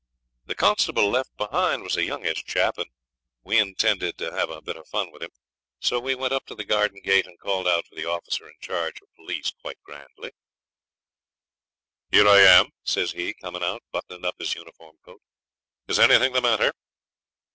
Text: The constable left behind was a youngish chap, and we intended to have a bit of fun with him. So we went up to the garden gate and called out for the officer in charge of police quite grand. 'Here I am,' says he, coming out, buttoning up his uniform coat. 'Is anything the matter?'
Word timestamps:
The 0.47 0.55
constable 0.55 1.11
left 1.11 1.37
behind 1.37 1.83
was 1.83 1.95
a 1.95 2.03
youngish 2.03 2.43
chap, 2.43 2.79
and 2.79 2.87
we 3.43 3.59
intended 3.59 4.17
to 4.17 4.31
have 4.31 4.49
a 4.49 4.59
bit 4.59 4.75
of 4.75 4.87
fun 4.87 5.11
with 5.11 5.21
him. 5.21 5.29
So 5.79 5.99
we 5.99 6.15
went 6.15 6.33
up 6.33 6.47
to 6.47 6.55
the 6.55 6.63
garden 6.63 7.01
gate 7.03 7.27
and 7.27 7.37
called 7.37 7.67
out 7.67 7.85
for 7.85 7.93
the 7.93 8.05
officer 8.09 8.47
in 8.49 8.55
charge 8.59 8.99
of 8.99 9.13
police 9.13 9.51
quite 9.61 9.79
grand. 9.83 10.09
'Here 12.09 12.27
I 12.27 12.39
am,' 12.39 12.71
says 12.83 13.11
he, 13.11 13.35
coming 13.35 13.61
out, 13.61 13.83
buttoning 13.91 14.25
up 14.25 14.39
his 14.39 14.55
uniform 14.55 14.97
coat. 15.05 15.21
'Is 15.87 15.99
anything 15.99 16.33
the 16.33 16.41
matter?' 16.41 16.73